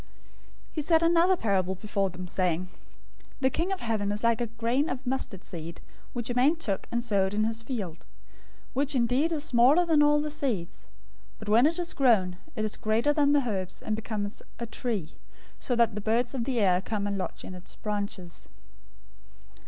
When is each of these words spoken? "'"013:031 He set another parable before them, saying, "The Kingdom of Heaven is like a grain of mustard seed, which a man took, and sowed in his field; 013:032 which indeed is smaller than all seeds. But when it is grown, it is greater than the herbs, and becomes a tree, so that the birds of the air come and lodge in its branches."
"'"013:031 0.69 0.69
He 0.71 0.81
set 0.81 1.03
another 1.03 1.37
parable 1.37 1.75
before 1.75 2.09
them, 2.09 2.27
saying, 2.27 2.69
"The 3.39 3.51
Kingdom 3.51 3.75
of 3.75 3.79
Heaven 3.81 4.11
is 4.11 4.23
like 4.23 4.41
a 4.41 4.47
grain 4.47 4.89
of 4.89 5.05
mustard 5.05 5.43
seed, 5.43 5.79
which 6.13 6.27
a 6.31 6.33
man 6.33 6.55
took, 6.55 6.87
and 6.91 7.03
sowed 7.03 7.35
in 7.35 7.43
his 7.43 7.61
field; 7.61 7.99
013:032 7.99 8.03
which 8.73 8.95
indeed 8.95 9.31
is 9.31 9.43
smaller 9.43 9.85
than 9.85 10.01
all 10.01 10.27
seeds. 10.31 10.87
But 11.37 11.49
when 11.49 11.67
it 11.67 11.77
is 11.77 11.93
grown, 11.93 12.37
it 12.55 12.65
is 12.65 12.77
greater 12.77 13.13
than 13.13 13.31
the 13.31 13.47
herbs, 13.47 13.79
and 13.83 13.95
becomes 13.95 14.41
a 14.57 14.65
tree, 14.65 15.09
so 15.59 15.75
that 15.75 15.93
the 15.93 16.01
birds 16.01 16.33
of 16.33 16.45
the 16.45 16.59
air 16.59 16.81
come 16.81 17.05
and 17.05 17.15
lodge 17.15 17.43
in 17.45 17.53
its 17.53 17.75
branches." 17.75 18.49